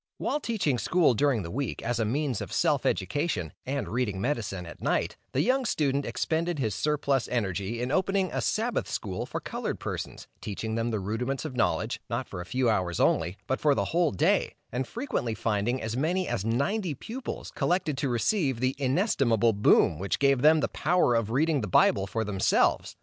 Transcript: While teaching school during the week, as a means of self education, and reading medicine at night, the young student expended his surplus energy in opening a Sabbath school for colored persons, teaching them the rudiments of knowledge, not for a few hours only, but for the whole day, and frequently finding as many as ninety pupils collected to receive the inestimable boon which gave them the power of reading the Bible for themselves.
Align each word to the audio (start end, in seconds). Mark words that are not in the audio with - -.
While 0.17 0.39
teaching 0.39 0.79
school 0.79 1.13
during 1.13 1.43
the 1.43 1.51
week, 1.51 1.83
as 1.83 1.99
a 1.99 2.05
means 2.05 2.41
of 2.41 2.51
self 2.51 2.87
education, 2.87 3.53
and 3.67 3.87
reading 3.87 4.19
medicine 4.19 4.65
at 4.65 4.81
night, 4.81 5.15
the 5.31 5.41
young 5.41 5.63
student 5.63 6.05
expended 6.07 6.57
his 6.57 6.73
surplus 6.73 7.27
energy 7.27 7.79
in 7.79 7.91
opening 7.91 8.31
a 8.31 8.41
Sabbath 8.41 8.89
school 8.89 9.27
for 9.27 9.39
colored 9.39 9.79
persons, 9.79 10.25
teaching 10.41 10.73
them 10.73 10.89
the 10.89 10.99
rudiments 10.99 11.45
of 11.45 11.55
knowledge, 11.55 12.01
not 12.09 12.27
for 12.27 12.41
a 12.41 12.47
few 12.47 12.67
hours 12.67 12.99
only, 12.99 13.37
but 13.45 13.59
for 13.59 13.75
the 13.75 13.85
whole 13.93 14.09
day, 14.09 14.55
and 14.71 14.87
frequently 14.87 15.35
finding 15.35 15.79
as 15.79 15.95
many 15.95 16.27
as 16.27 16.43
ninety 16.43 16.95
pupils 16.95 17.51
collected 17.51 17.95
to 17.99 18.09
receive 18.09 18.59
the 18.59 18.73
inestimable 18.79 19.53
boon 19.53 19.99
which 19.99 20.17
gave 20.17 20.41
them 20.41 20.61
the 20.61 20.67
power 20.69 21.13
of 21.13 21.29
reading 21.29 21.61
the 21.61 21.67
Bible 21.67 22.07
for 22.07 22.23
themselves. 22.23 22.95